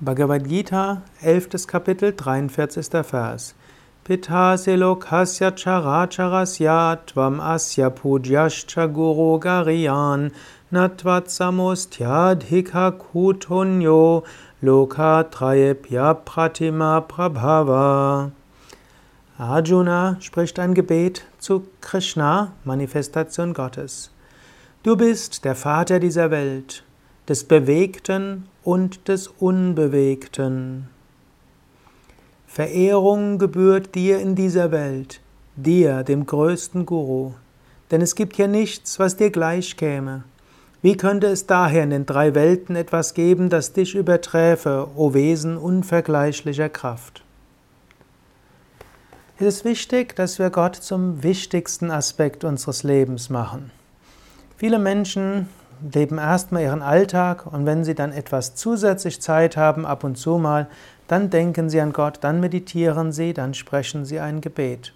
[0.00, 1.66] Bhagavad Gita, 11.
[1.66, 3.02] Kapitel, 43.
[3.02, 3.54] Vers.
[4.04, 10.30] Pitase lokasya characharasya tvam asya pujaschcha guru gariyan
[10.72, 14.22] natvat samosthyadhika kutunyo
[14.62, 18.30] lokatrayepya pratima prabhava.
[19.36, 24.10] Arjuna spricht ein Gebet zu Krishna, Manifestation Gottes.
[24.84, 26.84] Du bist der Vater dieser Welt,
[27.28, 30.88] des Bewegten und des Unbewegten.
[32.46, 35.20] Verehrung gebührt dir in dieser Welt,
[35.56, 37.32] dir, dem größten Guru,
[37.90, 40.24] denn es gibt hier nichts, was dir gleich käme.
[40.80, 45.58] Wie könnte es daher in den drei Welten etwas geben, das dich überträfe, o Wesen
[45.58, 47.22] unvergleichlicher Kraft?
[49.38, 53.70] Es ist wichtig, dass wir Gott zum wichtigsten Aspekt unseres Lebens machen.
[54.56, 55.48] Viele Menschen
[55.92, 60.38] leben erstmal ihren Alltag und wenn sie dann etwas zusätzlich Zeit haben, ab und zu
[60.38, 60.68] mal,
[61.06, 64.92] dann denken sie an Gott, dann meditieren sie, dann sprechen sie ein Gebet.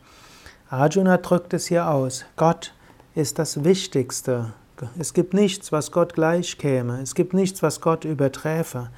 [0.68, 2.24] Arjuna drückt es hier aus.
[2.36, 2.74] Gott
[3.14, 4.52] ist das Wichtigste.
[4.98, 7.00] Es gibt nichts, was Gott gleich käme.
[7.02, 8.88] Es gibt nichts, was Gott überträfe.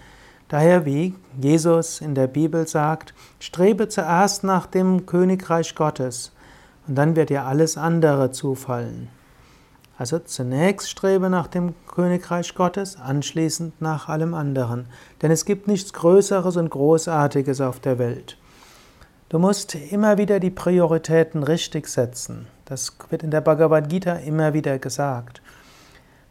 [0.49, 6.33] Daher, wie Jesus in der Bibel sagt, strebe zuerst nach dem Königreich Gottes
[6.87, 9.09] und dann wird dir alles andere zufallen.
[9.97, 14.87] Also zunächst strebe nach dem Königreich Gottes, anschließend nach allem anderen.
[15.23, 18.37] Denn es gibt nichts Größeres und Großartiges auf der Welt.
[19.29, 22.47] Du musst immer wieder die Prioritäten richtig setzen.
[22.65, 25.43] Das wird in der Bhagavad Gita immer wieder gesagt.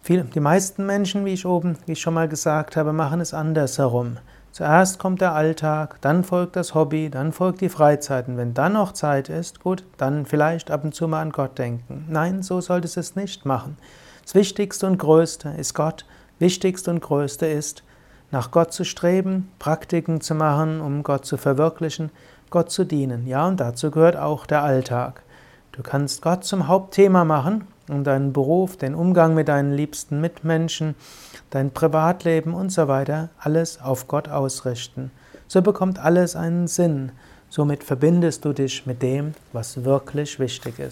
[0.08, 4.18] Die meisten Menschen, wie ich oben, wie ich schon mal gesagt habe, machen es andersherum.
[4.54, 8.28] Zuerst kommt der Alltag, dann folgt das Hobby, dann folgt die Freizeit.
[8.28, 11.58] Und wenn dann noch Zeit ist, gut, dann vielleicht ab und zu mal an Gott
[11.58, 12.06] denken.
[12.08, 13.78] Nein, so solltest du es nicht machen.
[14.22, 16.06] Das Wichtigste und Größte ist Gott.
[16.38, 17.82] Wichtigste und Größte ist,
[18.30, 22.12] nach Gott zu streben, Praktiken zu machen, um Gott zu verwirklichen,
[22.52, 23.26] Gott zu dienen.
[23.26, 25.24] Ja, und dazu gehört auch der Alltag.
[25.72, 30.96] Du kannst Gott zum Hauptthema machen und deinen Beruf, den Umgang mit deinen liebsten Mitmenschen,
[31.50, 35.12] dein Privatleben und so weiter, alles auf Gott ausrichten.
[35.48, 37.12] So bekommt alles einen Sinn.
[37.50, 40.92] Somit verbindest du dich mit dem, was wirklich wichtig ist.